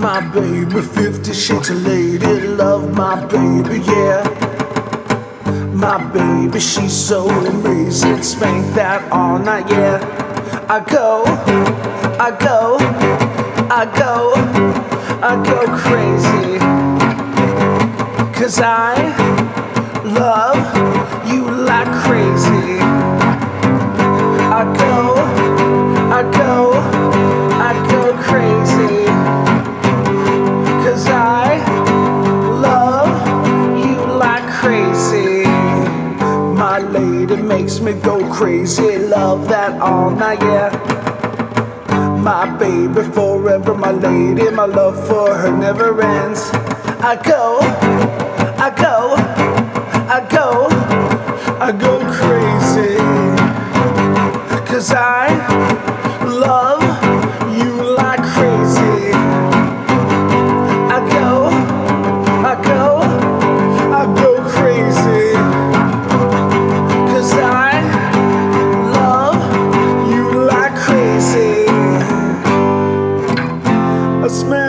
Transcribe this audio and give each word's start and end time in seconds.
With 0.00 0.94
50 0.94 1.32
shades 1.32 1.70
of 1.70 1.82
lady 1.84 2.46
love, 2.46 2.94
my 2.96 3.16
baby, 3.26 3.82
yeah. 3.84 4.22
My 5.74 5.98
baby, 6.12 6.60
she's 6.60 6.92
so 6.92 7.28
amazing. 7.28 8.22
Spank 8.22 8.74
that 8.76 9.10
all 9.10 9.40
night, 9.40 9.68
yeah. 9.68 9.98
I 10.68 10.78
go, 10.88 11.24
I 12.20 12.30
go, 12.30 12.76
I 13.68 13.86
go, 13.98 14.34
I 15.20 15.34
go 15.44 15.66
crazy. 15.82 16.58
Cause 18.38 18.60
I 18.60 18.94
love 20.04 21.26
you 21.26 21.42
like 21.50 21.88
crazy. 22.04 22.87
Lady 36.98 37.36
makes 37.36 37.78
me 37.78 37.92
go 37.92 38.18
crazy. 38.32 38.98
Love 38.98 39.48
that 39.48 39.80
all 39.80 40.10
night, 40.10 40.40
yeah. 40.40 40.70
My 42.20 42.44
baby 42.58 43.02
forever, 43.12 43.72
my 43.72 43.92
lady, 43.92 44.50
my 44.50 44.64
love 44.64 45.06
for 45.06 45.32
her 45.32 45.56
never 45.56 46.02
ends. 46.02 46.50
I 47.00 47.14
go, 47.22 47.58
I 48.58 48.70
go, 48.70 49.14
I 50.16 50.26
go, 50.28 50.66
I 51.60 51.70
go 51.70 52.00
crazy. 52.18 52.96
Cause 54.66 54.92
I 54.92 55.87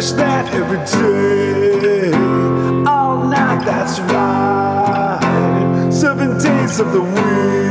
smash 0.00 0.12
that 0.12 0.54
every 0.54 0.78
day. 0.78 2.10
Oh, 2.12 2.84
All 2.86 3.28
night, 3.28 3.64
that's 3.64 4.00
right. 4.00 5.90
Seven 5.92 6.38
days 6.42 6.80
of 6.80 6.92
the 6.92 7.00
week. 7.00 7.63